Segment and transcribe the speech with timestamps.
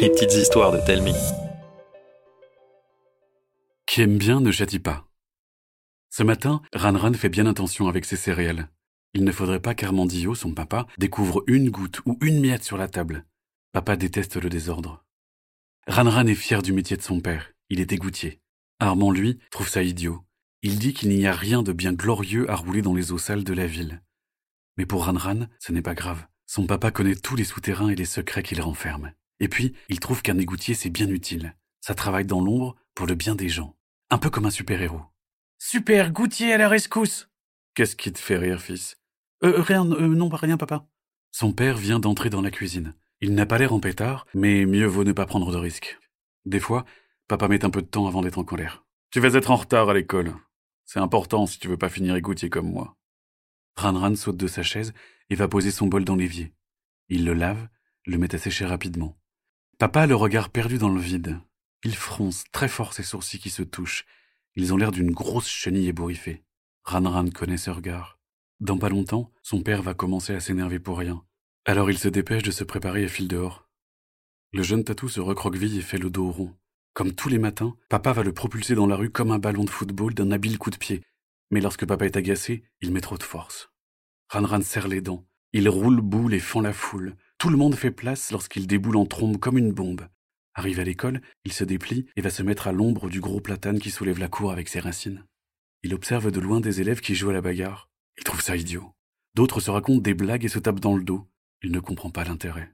[0.00, 1.12] Les petites histoires de Telmi.
[3.84, 5.08] Qui aime bien ne châtie pas.
[6.08, 8.68] Ce matin, Ranran fait bien attention avec ses céréales.
[9.14, 12.86] Il ne faudrait pas qu'Armandillo, son papa, découvre une goutte ou une miette sur la
[12.86, 13.24] table.
[13.72, 15.04] Papa déteste le désordre.
[15.88, 17.50] Ranran est fier du métier de son père.
[17.68, 18.40] Il est égoutier.
[18.78, 20.22] Armand, lui, trouve ça idiot.
[20.62, 23.44] Il dit qu'il n'y a rien de bien glorieux à rouler dans les eaux sales
[23.44, 24.00] de la ville.
[24.76, 26.24] Mais pour Ranran, ce n'est pas grave.
[26.46, 29.12] Son papa connaît tous les souterrains et les secrets qu'il renferme.
[29.40, 31.54] Et puis, il trouve qu'un égoutier, c'est bien utile.
[31.80, 33.76] Ça travaille dans l'ombre pour le bien des gens.
[34.10, 35.02] Un peu comme un super-héros.
[35.58, 37.28] Super goutier à la rescousse
[37.74, 38.96] Qu'est-ce qui te fait rire, fils?
[39.44, 40.88] Euh, rien, euh, non, pas rien, papa.
[41.30, 42.94] Son père vient d'entrer dans la cuisine.
[43.20, 45.98] Il n'a pas l'air en pétard, mais mieux vaut ne pas prendre de risques.
[46.44, 46.84] Des fois,
[47.28, 48.84] papa met un peu de temps avant d'être en colère.
[49.10, 50.34] Tu vas être en retard à l'école.
[50.84, 52.96] C'est important si tu veux pas finir égoutier comme moi.
[53.76, 54.92] Ranran saute de sa chaise
[55.30, 56.52] et va poser son bol dans l'évier.
[57.08, 57.68] Il le lave,
[58.06, 59.16] le met à sécher rapidement.
[59.78, 61.38] Papa a le regard perdu dans le vide.
[61.84, 64.06] Il fronce très fort ses sourcils qui se touchent.
[64.56, 66.42] Ils ont l'air d'une grosse chenille ébouriffée.
[66.82, 68.18] Ranran connaît ce regard.
[68.58, 71.24] Dans pas longtemps, son père va commencer à s'énerver pour rien.
[71.64, 73.68] Alors il se dépêche de se préparer et file dehors.
[74.52, 76.56] Le jeune tatou se recroqueville et fait le dos rond.
[76.92, 79.70] Comme tous les matins, papa va le propulser dans la rue comme un ballon de
[79.70, 81.04] football d'un habile coup de pied.
[81.52, 83.70] Mais lorsque papa est agacé, il met trop de force.
[84.28, 85.24] Ranran serre les dents.
[85.52, 87.14] Il roule boule et fend la foule.
[87.38, 90.08] Tout le monde fait place lorsqu'il déboule en trombe comme une bombe.
[90.54, 93.78] Arrivé à l'école, il se déplie et va se mettre à l'ombre du gros platane
[93.78, 95.24] qui soulève la cour avec ses racines.
[95.84, 97.88] Il observe de loin des élèves qui jouent à la bagarre.
[98.16, 98.92] Il trouve ça idiot.
[99.36, 101.28] D'autres se racontent des blagues et se tapent dans le dos.
[101.62, 102.72] Il ne comprend pas l'intérêt.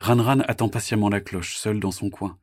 [0.00, 2.38] Ranran attend patiemment la cloche, seul dans son coin.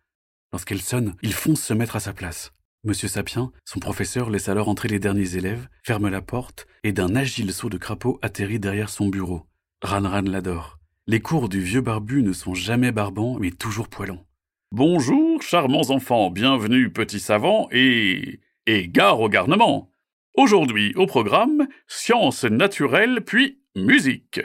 [0.52, 2.52] Lorsqu'elle sonne, il fonce se mettre à sa place.
[2.84, 7.16] Monsieur Sapien, son professeur, laisse alors entrer les derniers élèves, ferme la porte et d'un
[7.16, 9.48] agile saut de crapaud atterrit derrière son bureau.
[9.82, 10.77] Ranran l'adore.
[11.10, 14.26] Les cours du vieux barbu ne sont jamais barbants, mais toujours poilants.
[14.74, 18.42] Bonjour, charmants enfants, bienvenue, petits savants, et.
[18.66, 19.90] et gare au garnement.
[20.34, 24.42] Aujourd'hui, au programme, sciences naturelles puis musique.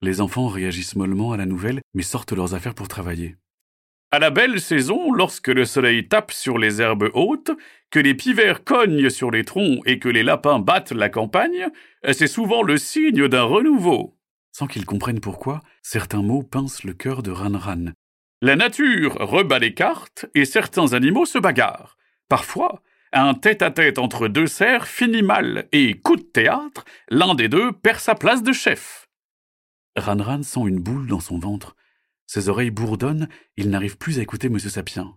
[0.00, 3.36] Les enfants réagissent mollement à la nouvelle, mais sortent leurs affaires pour travailler.
[4.10, 7.50] À la belle saison, lorsque le soleil tape sur les herbes hautes,
[7.90, 11.68] que les pivers cognent sur les troncs et que les lapins battent la campagne,
[12.12, 14.17] c'est souvent le signe d'un renouveau.
[14.52, 17.92] Sans qu'ils comprennent pourquoi, certains mots pincent le cœur de Ranran.
[18.40, 21.96] La nature rebat les cartes et certains animaux se bagarrent.
[22.28, 22.82] Parfois,
[23.12, 28.00] un tête-à-tête entre deux cerfs finit mal et, coup de théâtre, l'un des deux perd
[28.00, 29.08] sa place de chef.
[29.96, 31.74] Ranran sent une boule dans son ventre.
[32.26, 34.58] Ses oreilles bourdonnent, il n'arrive plus à écouter M.
[34.58, 35.16] Sapien.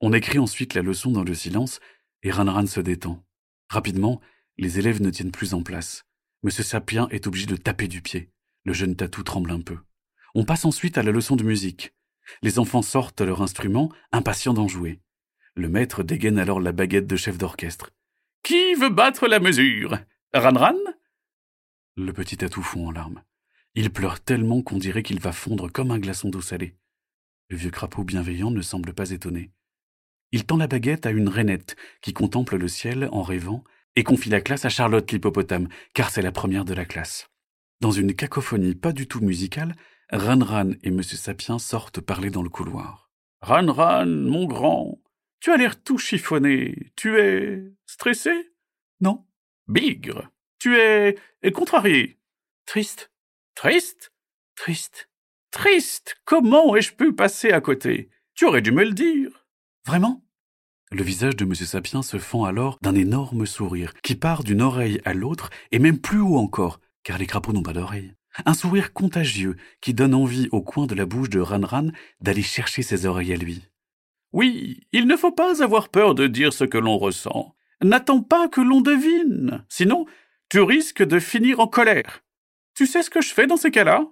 [0.00, 1.80] On écrit ensuite la leçon dans le silence,
[2.22, 3.22] et Ranran se détend.
[3.68, 4.20] Rapidement,
[4.56, 6.04] les élèves ne tiennent plus en place.
[6.44, 6.50] M.
[6.50, 8.30] Sapien est obligé de taper du pied.
[8.68, 9.78] Le jeune tatou tremble un peu.
[10.34, 11.94] On passe ensuite à la leçon de musique.
[12.42, 15.00] Les enfants sortent leur instrument, impatients d'en jouer.
[15.54, 17.92] Le maître dégaine alors la baguette de chef d'orchestre.
[18.42, 19.98] Qui veut battre la mesure?
[20.34, 20.76] Ranran
[21.96, 23.22] Le petit tatou fond en larmes.
[23.74, 26.76] Il pleure tellement qu'on dirait qu'il va fondre comme un glaçon d'eau salée.
[27.48, 29.50] Le vieux crapaud bienveillant ne semble pas étonné.
[30.30, 33.64] Il tend la baguette à une rainette qui contemple le ciel en rêvant
[33.96, 37.30] et confie la classe à Charlotte l'hippopotame, car c'est la première de la classe.
[37.80, 39.76] Dans une cacophonie pas du tout musicale,
[40.10, 41.02] Ranran et M.
[41.02, 43.10] Sapien sortent parler dans le couloir.
[43.40, 45.00] Ranran, mon grand,
[45.40, 46.92] tu as l'air tout chiffonné.
[46.96, 48.52] Tu es stressé?
[49.00, 49.24] Non.
[49.68, 50.28] Bigre,
[50.58, 51.14] tu es
[51.54, 52.18] contrarié.
[52.66, 53.12] Triste.
[53.54, 54.12] Triste?
[54.56, 55.08] Triste.
[55.52, 58.10] Triste Comment ai-je pu passer à côté?
[58.34, 59.46] Tu aurais dû me le dire.
[59.86, 60.24] Vraiment?
[60.90, 61.54] Le visage de M.
[61.54, 66.00] Sapien se fend alors d'un énorme sourire qui part d'une oreille à l'autre et même
[66.00, 68.12] plus haut encore, car les crapauds n'ont pas d'oreille.
[68.44, 71.88] Un sourire contagieux qui donne envie au coin de la bouche de Ranran
[72.20, 73.62] d'aller chercher ses oreilles à lui.
[74.32, 77.56] Oui, il ne faut pas avoir peur de dire ce que l'on ressent.
[77.82, 80.04] N'attends pas que l'on devine, sinon
[80.50, 82.22] tu risques de finir en colère.
[82.74, 84.04] Tu sais ce que je fais dans ces cas-là?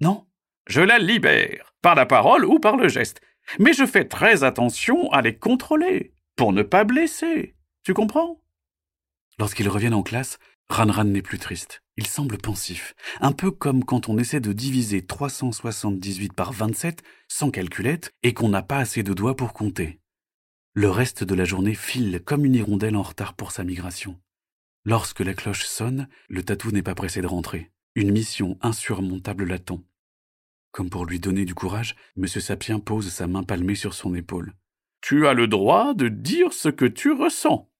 [0.00, 0.26] Non.
[0.66, 3.22] Je la libère, par la parole ou par le geste.
[3.60, 7.56] Mais je fais très attention à les contrôler, pour ne pas blesser.
[7.82, 8.44] Tu comprends?
[9.38, 10.38] Lorsqu'ils reviennent en classe,
[10.68, 11.81] Ranran n'est plus triste.
[11.96, 17.50] Il semble pensif, un peu comme quand on essaie de diviser 378 par 27 sans
[17.50, 20.00] calculette et qu'on n'a pas assez de doigts pour compter.
[20.72, 24.18] Le reste de la journée file comme une hirondelle en retard pour sa migration.
[24.84, 27.70] Lorsque la cloche sonne, le tatou n'est pas pressé de rentrer.
[27.94, 29.84] Une mission insurmontable l'attend.
[30.70, 32.26] Comme pour lui donner du courage, M.
[32.26, 34.54] Sapien pose sa main palmée sur son épaule.
[35.02, 37.70] Tu as le droit de dire ce que tu ressens.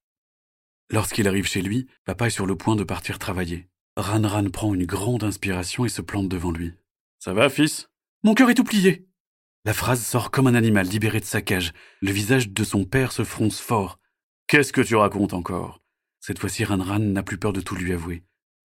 [0.91, 3.71] Lorsqu'il arrive chez lui, papa est sur le point de partir travailler.
[3.97, 6.73] Ranran prend une grande inspiration et se plante devant lui.
[7.19, 7.91] Ça va, fils?
[8.23, 9.07] Mon cœur est tout plié.
[9.67, 11.73] La phrase sort comme un animal libéré de sa cage.
[12.01, 13.99] Le visage de son père se fronce fort.
[14.47, 15.83] Qu'est-ce que tu racontes encore?
[16.21, 18.25] Cette fois-ci, Ranran n'a plus peur de tout lui avouer.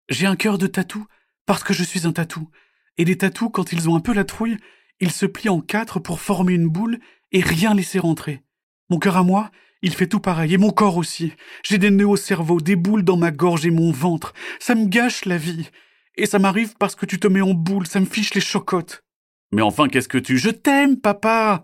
[0.10, 1.08] J'ai un cœur de tatou,
[1.46, 2.50] parce que je suis un tatou.
[2.98, 4.58] Et les tatous, quand ils ont un peu la trouille,
[5.00, 7.00] ils se plient en quatre pour former une boule
[7.32, 8.44] et rien laisser rentrer.
[8.90, 9.50] Mon cœur à moi,
[9.86, 11.34] il fait tout pareil, et mon corps aussi.
[11.64, 14.34] J'ai des nœuds au cerveau, des boules dans ma gorge et mon ventre.
[14.60, 15.70] Ça me gâche la vie.
[16.18, 19.04] Et ça m'arrive parce que tu te mets en boule, ça me fiche les chocottes.
[19.52, 20.40] Mais enfin, qu'est-ce que tu...
[20.40, 21.64] Je t'aime, papa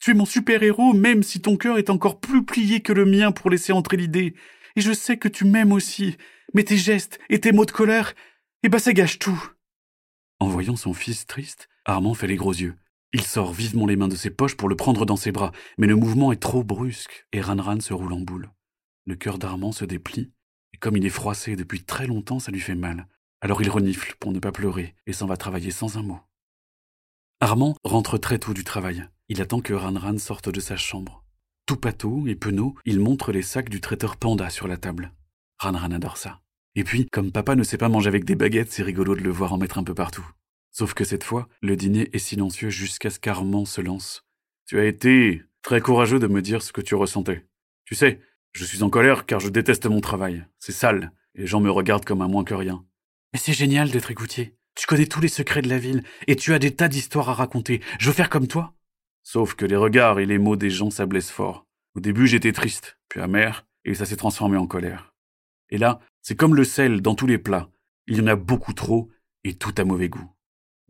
[0.00, 3.32] Tu es mon super-héros, même si ton cœur est encore plus plié que le mien
[3.32, 4.34] pour laisser entrer l'idée.
[4.74, 6.16] Et je sais que tu m'aimes aussi.
[6.54, 8.14] Mais tes gestes et tes mots de colère,
[8.62, 9.52] eh ben ça gâche tout.
[10.40, 12.76] En voyant son fils triste, Armand fait les gros yeux.
[13.12, 15.86] Il sort vivement les mains de ses poches pour le prendre dans ses bras, mais
[15.86, 18.50] le mouvement est trop brusque et Ranran se roule en boule.
[19.06, 20.30] Le cœur d'Armand se déplie,
[20.74, 23.08] et comme il est froissé depuis très longtemps, ça lui fait mal.
[23.40, 26.20] Alors il renifle pour ne pas pleurer et s'en va travailler sans un mot.
[27.40, 29.08] Armand rentre très tôt du travail.
[29.28, 31.24] Il attend que Ranran sorte de sa chambre.
[31.64, 35.12] Tout pâteau et penaud, il montre les sacs du traiteur Panda sur la table.
[35.58, 36.40] Ranran adore ça.
[36.74, 39.30] Et puis, comme papa ne sait pas manger avec des baguettes, c'est rigolo de le
[39.30, 40.26] voir en mettre un peu partout.
[40.78, 44.24] Sauf que cette fois, le dîner est silencieux jusqu'à ce qu'Armand se lance.
[44.64, 47.48] Tu as été très courageux de me dire ce que tu ressentais.
[47.84, 48.20] Tu sais,
[48.52, 50.46] je suis en colère car je déteste mon travail.
[50.60, 52.86] C'est sale, et les gens me regardent comme un moins que rien.
[53.32, 54.56] Mais c'est génial d'être écoutier.
[54.76, 57.34] Tu connais tous les secrets de la ville, et tu as des tas d'histoires à
[57.34, 57.82] raconter.
[57.98, 58.72] Je veux faire comme toi.
[59.24, 61.66] Sauf que les regards et les mots des gens, ça blesse fort.
[61.96, 65.12] Au début, j'étais triste, puis amer, et ça s'est transformé en colère.
[65.70, 67.68] Et là, c'est comme le sel dans tous les plats.
[68.06, 69.10] Il y en a beaucoup trop,
[69.42, 70.37] et tout a mauvais goût.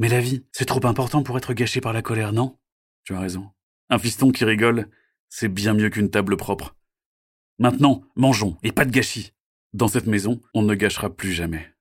[0.00, 2.56] Mais la vie, c'est trop important pour être gâché par la colère, non?
[3.04, 3.48] Tu as raison.
[3.90, 4.88] Un fiston qui rigole,
[5.28, 6.76] c'est bien mieux qu'une table propre.
[7.58, 9.32] Maintenant, mangeons, et pas de gâchis.
[9.72, 11.74] Dans cette maison, on ne gâchera plus jamais.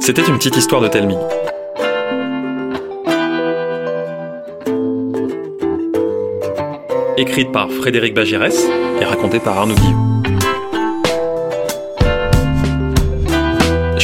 [0.00, 1.16] C'était une petite histoire de Telmi.
[7.16, 8.68] Écrite par Frédéric Bagirès
[9.00, 10.13] et racontée par Arnaud Guillaume.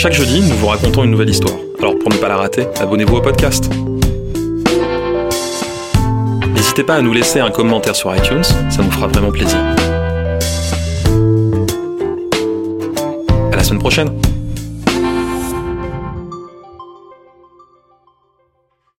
[0.02, 1.56] Chaque jeudi, nous vous racontons une nouvelle histoire.
[1.78, 3.70] Alors pour ne pas la rater, abonnez-vous au podcast.
[6.54, 9.58] N'hésitez pas à nous laisser un commentaire sur iTunes, ça nous fera vraiment plaisir.
[13.52, 14.08] À la semaine prochaine